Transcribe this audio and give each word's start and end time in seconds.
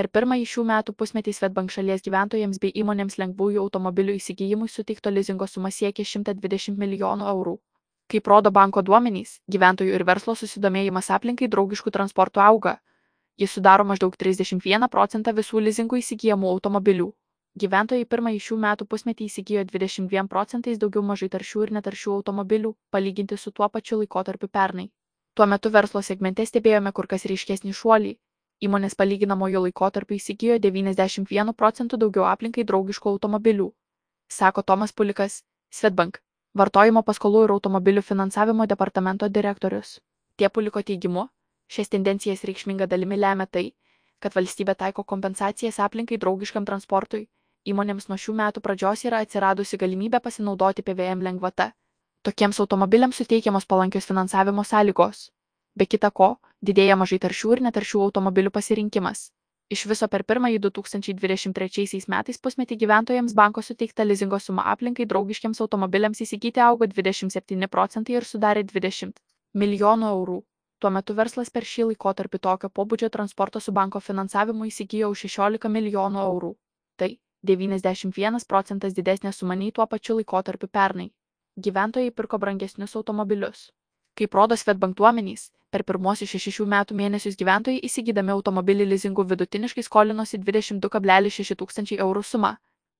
Per 0.00 0.06
pirmąjį 0.08 0.44
šių 0.48 0.62
metų 0.64 0.92
pusmetį 0.96 1.32
Svetbank 1.36 1.72
šalies 1.74 2.00
gyventojams 2.04 2.58
bei 2.60 2.70
įmonėms 2.82 3.18
lengvųjų 3.20 3.58
automobilių 3.60 4.14
įsigijimui 4.16 4.68
suteikto 4.74 5.10
lizingo 5.12 5.44
suma 5.54 5.68
siekia 5.78 6.06
120 6.08 6.78
milijonų 6.80 7.26
eurų. 7.32 7.52
Kaip 8.08 8.30
rodo 8.32 8.48
banko 8.58 8.80
duomenys, 8.80 9.34
gyventojų 9.56 9.98
ir 9.98 10.04
verslo 10.08 10.32
susidomėjimas 10.42 11.10
aplinkai 11.16 11.50
draugiškų 11.52 11.92
transportų 11.96 12.40
auga. 12.44 12.72
Jis 13.36 13.58
sudaro 13.58 13.84
maždaug 13.90 14.16
31 14.24 14.88
procentą 14.94 15.36
visų 15.36 15.60
lizingų 15.66 16.00
įsigijamų 16.00 16.48
automobilių. 16.54 17.10
Gyventojai 17.60 18.08
pirmąjį 18.14 18.40
šių 18.46 18.58
metų 18.64 18.88
pusmetį 18.94 19.28
įsigijo 19.28 19.66
22 19.74 20.24
procentais 20.32 20.80
daugiau 20.80 21.04
mažai 21.12 21.28
taršių 21.36 21.66
ir 21.66 21.74
netaršių 21.76 22.16
automobilių, 22.16 22.72
palyginti 22.90 23.36
su 23.36 23.52
tuo 23.52 23.68
pačiu 23.68 24.00
laikotarpiu 24.00 24.48
pernai. 24.48 24.88
Tuo 25.36 25.44
metu 25.46 25.76
verslo 25.76 26.00
segmente 26.00 26.48
stebėjome 26.48 26.96
kur 26.96 27.12
kas 27.12 27.28
ryškesnį 27.28 27.76
šuolį. 27.82 28.16
Įmonės 28.66 28.96
palyginamojo 29.00 29.62
laikotarpiu 29.64 30.16
įsigijo 30.18 30.58
91 30.66 31.54
procentų 31.62 32.00
daugiau 32.02 32.26
aplinkai 32.28 32.64
draugiškų 32.68 33.12
automobilių. 33.14 33.70
Sako 34.28 34.62
Tomas 34.62 34.92
Pulikas, 34.92 35.40
Svetbank, 35.70 36.20
vartojimo 36.54 37.02
paskolų 37.02 37.44
ir 37.46 37.54
automobilių 37.56 38.02
finansavimo 38.02 38.66
departamento 38.66 39.28
direktorius. 39.28 39.98
Tie 40.36 40.48
Puliko 40.48 40.82
teigimu, 40.82 41.26
šias 41.68 41.88
tendencijas 41.88 42.44
reikšminga 42.44 42.86
dalimi 42.86 43.16
lemia 43.16 43.46
tai, 43.46 43.66
kad 44.18 44.36
valstybė 44.36 44.76
taiko 44.84 45.04
kompensacijas 45.04 45.80
aplinkai 45.80 46.20
draugiškam 46.20 46.68
transportui 46.68 47.28
įmonėms 47.68 48.08
nuo 48.08 48.16
šių 48.16 48.34
metų 48.40 48.62
pradžios 48.64 49.04
yra 49.04 49.20
atsiradusi 49.24 49.78
galimybė 49.80 50.20
pasinaudoti 50.24 50.84
PVM 50.86 51.24
lengvata. 51.26 51.70
Tokiems 52.24 52.60
automobiliams 52.60 53.16
suteikiamos 53.20 53.66
palankios 53.66 54.06
finansavimo 54.08 54.64
sąlygos. 54.64 55.30
Be 55.78 55.86
kita 55.86 56.10
ko, 56.10 56.36
didėja 56.60 56.96
mažai 56.96 57.20
taršių 57.22 57.52
ir 57.56 57.62
netaršių 57.68 58.02
automobilių 58.06 58.50
pasirinkimas. 58.50 59.30
Iš 59.70 59.84
viso 59.86 60.08
per 60.10 60.24
pirmąjį 60.26 60.58
2023 60.64 62.00
metais 62.10 62.40
pusmetį 62.42 62.76
gyventojams 62.80 63.36
banko 63.38 63.62
suteikta 63.62 64.02
lizingo 64.02 64.40
suma 64.42 64.64
aplinkai 64.72 65.06
draugiškiams 65.12 65.60
automobiliams 65.62 66.22
įsigyti 66.26 66.62
augo 66.64 66.88
27 66.90 67.68
procentai 67.70 68.16
ir 68.18 68.26
sudarė 68.26 68.64
20 68.72 69.14
milijonų 69.62 70.08
eurų. 70.16 70.40
Tuo 70.82 70.90
metu 70.90 71.14
verslas 71.14 71.52
per 71.54 71.68
šį 71.68 71.86
laikotarpį 71.92 72.40
tokio 72.46 72.70
pobūdžio 72.80 73.12
transporto 73.14 73.60
su 73.60 73.72
banko 73.78 74.00
finansavimu 74.00 74.66
įsigijo 74.72 75.12
už 75.14 75.24
16 75.28 75.70
milijonų 75.76 76.22
eurų. 76.24 76.52
Tai 76.96 77.10
91 77.46 78.46
procentas 78.48 78.98
didesnė 78.98 79.32
suma 79.32 79.54
nei 79.54 79.70
tuo 79.70 79.86
pačiu 79.86 80.18
laikotarpiu 80.18 80.66
pernai. 80.66 81.12
Gyventojai 81.56 82.10
pirko 82.10 82.42
brangesnius 82.42 82.96
automobilius. 82.96 83.68
Kaip 84.18 84.34
rodo 84.34 84.56
Svetbank 84.56 84.96
duomenys, 84.96 85.50
per 85.70 85.84
pirmosius 85.88 86.34
šešių 86.34 86.66
metų 86.74 86.96
mėnesius 86.98 87.38
gyventojai 87.40 87.80
įsigydami 87.88 88.34
automobilį 88.34 88.88
lizingų 88.92 89.24
vidutiniškai 89.32 89.84
skolinosi 89.86 90.40
22,6 90.42 91.56
tūkstančiai 91.62 92.00
eurų 92.06 92.22
sumą. 92.32 92.56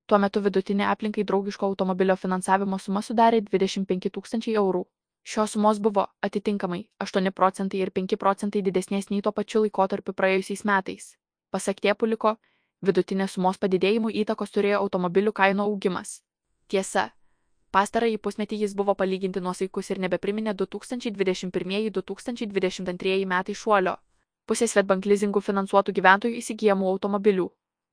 Tuo 0.06 0.18
metu 0.18 0.42
vidutinė 0.42 0.86
aplinkai 0.90 1.24
draugiško 1.24 1.66
automobilio 1.66 2.16
finansavimo 2.16 2.78
suma 2.78 3.02
sudarė 3.02 3.42
25 3.46 4.10
tūkstančiai 4.16 4.56
eurų. 4.62 4.84
Šios 5.22 5.54
sumos 5.54 5.78
buvo, 5.78 6.06
atitinkamai, 6.24 6.86
8 7.04 7.30
procentai 7.30 7.82
ir 7.84 7.90
5 7.90 8.16
procentai 8.16 8.62
didesnės 8.62 9.10
nei 9.10 9.20
tuo 9.22 9.32
pačiu 9.32 9.66
laikotarpiu 9.66 10.14
praėjusiais 10.16 10.64
metais. 10.64 11.16
Pasak 11.50 11.82
Tiepuliko, 11.84 12.38
Vidutinės 12.80 13.34
sumos 13.36 13.58
padidėjimui 13.60 14.14
įtakos 14.22 14.54
turėjo 14.54 14.78
automobilių 14.80 15.34
kainų 15.36 15.66
augimas. 15.68 16.22
Tiesa, 16.72 17.10
pastarąjį 17.76 18.18
pusmetį 18.26 18.56
jis 18.62 18.72
buvo 18.78 18.92
palyginti 19.00 19.40
nuosaikus 19.46 19.86
ir 19.90 19.98
nebepriminė 20.04 20.52
2021-2022 20.62 23.26
metai 23.32 23.54
šuolio. 23.62 23.94
Pusė 24.46 24.66
Svetbank 24.72 25.02
lizingų 25.06 25.40
finansuotų 25.48 25.90
gyventojų 25.98 26.34
įsigijamų 26.42 26.84
automobilių. 26.92 27.46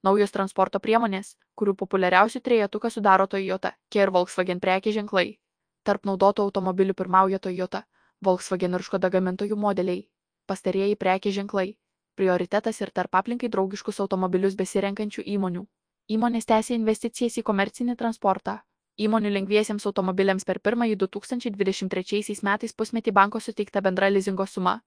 Naujos 0.04 0.32
transporto 0.32 0.78
priemonės, 0.80 1.28
kurių 1.56 1.74
populiariausių 1.82 2.40
trejetuką 2.42 2.90
sudaro 2.94 3.28
Toyota, 3.28 3.72
Kia 3.90 4.02
ir 4.06 4.12
Volkswagen 4.12 4.60
prekė 4.60 4.92
ženklai. 5.00 5.40
Tarp 5.84 6.06
naudotų 6.06 6.42
automobilių 6.48 6.94
pirmauja 6.94 7.40
Toyota, 7.40 7.84
Volkswagen 8.22 8.74
ir 8.74 8.82
Škoda 8.84 9.10
gamintojų 9.10 9.56
modeliai. 9.56 10.10
Pastarieji 10.48 10.96
prekė 10.96 11.32
ženklai 11.32 11.78
prioritetas 12.18 12.82
ir 12.82 12.92
tarp 12.98 13.16
aplinkai 13.20 13.50
draugiškus 13.54 14.02
automobilius 14.04 14.58
besirenkančių 14.60 15.24
įmonių. 15.36 15.64
Įmonės 16.16 16.50
tęsia 16.50 16.76
investicijas 16.80 17.38
į 17.38 17.44
komercinį 17.50 17.96
transportą. 18.00 18.58
Įmonių 18.98 19.30
lengviesiems 19.30 19.84
automobiliams 19.86 20.46
per 20.50 20.58
pirmąjį 20.58 20.96
2023 21.02 22.40
metais 22.48 22.72
pusmetį 22.74 23.12
banko 23.14 23.40
suteikta 23.40 23.82
bendra 23.86 24.10
lizingo 24.10 24.46
suma, 24.50 24.80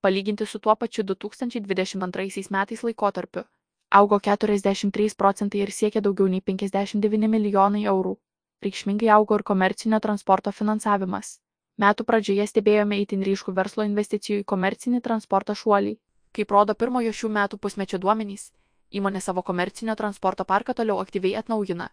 palyginti 0.00 0.46
su 0.46 0.58
tuo 0.58 0.76
pačiu 0.76 1.04
2022 1.04 2.48
metais 2.56 2.84
laikotarpiu, 2.88 3.44
augo 3.90 4.20
43 4.28 5.14
procentai 5.16 5.60
ir 5.60 5.74
siekia 5.76 6.00
daugiau 6.00 6.28
nei 6.32 6.40
59 6.40 7.28
milijonai 7.28 7.84
eurų. 7.84 8.16
Reikšmingai 8.64 9.12
augo 9.12 9.36
ir 9.36 9.44
komercinio 9.52 10.00
transporto 10.00 10.52
finansavimas. 10.52 11.36
Metų 11.80 12.04
pradžioje 12.08 12.46
stebėjome 12.48 12.96
įtin 13.04 13.22
ryškų 13.28 13.52
verslo 13.56 13.84
investicijų 13.84 14.40
į 14.40 14.48
komercinį 14.52 15.00
transportą 15.04 15.54
šuolį. 15.54 15.98
Kaip 16.32 16.50
rodo 16.50 16.74
pirmojo 16.74 17.12
šių 17.12 17.28
metų 17.36 17.58
pusmečio 17.58 18.00
duomenys, 18.00 18.52
įmonė 18.90 19.20
savo 19.20 19.42
komercinio 19.42 19.96
transporto 19.96 20.44
parką 20.44 20.74
toliau 20.76 21.00
aktyviai 21.04 21.36
atnaujina. 21.40 21.90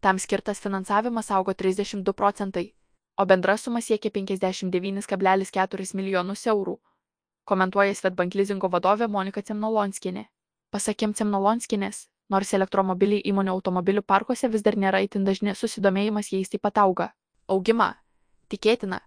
Tam 0.00 0.18
skirtas 0.18 0.60
finansavimas 0.60 1.30
augo 1.30 1.52
32 1.52 2.12
procentai, 2.12 2.74
o 3.16 3.26
bendra 3.26 3.56
suma 3.56 3.80
siekia 3.80 4.10
59,4 4.10 5.94
milijonus 5.94 6.46
eurų, 6.46 6.78
komentuoja 7.44 7.94
Svetbank 7.94 8.34
lizingo 8.34 8.70
vadovė 8.72 9.08
Monika 9.12 9.42
Cemnolonskinė. 9.42 10.22
Pasakėm 10.72 11.12
Cemnolonskinės, 11.12 12.06
nors 12.32 12.54
elektromobiliai 12.56 13.20
įmonių 13.28 13.52
automobilių 13.52 14.02
parkuose 14.02 14.48
vis 14.48 14.64
dar 14.64 14.78
nėra 14.80 15.02
itin 15.04 15.26
dažni, 15.28 15.52
susidomėjimas 15.52 16.32
jais 16.32 16.48
taip 16.48 16.62
pat 16.64 16.80
auga. 16.80 17.10
Augimą, 17.48 17.90
tikėtina, 18.48 19.02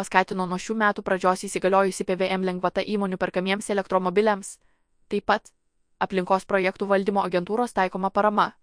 paskatino 0.00 0.46
nuo 0.46 0.56
šių 0.56 0.78
metų 0.80 1.04
pradžios 1.04 1.44
įsigaliojusi 1.44 2.06
PVM 2.08 2.46
lengvata 2.48 2.80
įmonių 2.80 3.20
perkamiems 3.20 3.68
elektromobiliams. 3.76 4.56
Taip 5.12 5.28
pat 5.28 5.52
aplinkos 6.00 6.48
projektų 6.48 6.88
valdymo 6.88 7.26
agentūros 7.26 7.76
taikoma 7.76 8.08
parama 8.08 8.54